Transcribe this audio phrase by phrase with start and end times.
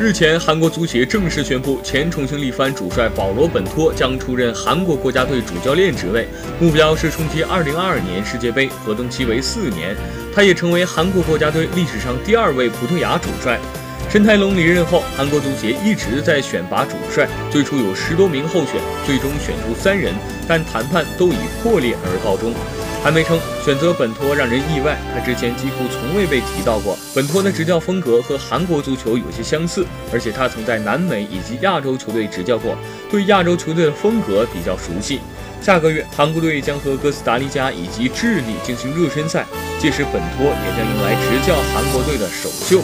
[0.00, 6.26] 日前，韩国足协正式宣布，前重庆力帆主帅保罗·本托将出任韩国国家队主教练职位，
[6.58, 9.94] 目标是冲击2022年世界杯，合同期为四年。
[10.34, 13.60] 他也成为韩国国家队历史上第二位葡萄牙主帅。
[14.08, 20.14] 申泰龙离任后，韩国足协一直在选拔主帅，最初有十多名候选，最终选出三人，
[20.48, 22.54] 但谈判都以破裂而告终。
[23.02, 26.98] 韩媒称，选择本托让人意外，他之前几乎从未被提到过。
[27.14, 32.76] 本托的执教风格和韩国足球有些相似，而且他曾在南美以及亚洲球队执教过，
[33.10, 35.20] 对亚洲球队的风格比较熟悉。
[35.62, 39.46] 下个月，韩国队将和哥斯达黎加以及智利进行热身赛，
[39.78, 42.82] 届时本托也将迎来执教韩国队的首秀。